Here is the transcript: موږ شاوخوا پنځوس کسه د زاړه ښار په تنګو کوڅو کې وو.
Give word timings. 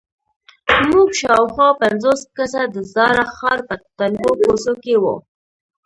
موږ 0.89 1.09
شاوخوا 1.21 1.69
پنځوس 1.81 2.21
کسه 2.37 2.61
د 2.75 2.77
زاړه 2.93 3.25
ښار 3.35 3.59
په 3.67 3.75
تنګو 3.97 4.31
کوڅو 4.41 4.73
کې 4.83 4.95
وو. 5.03 5.15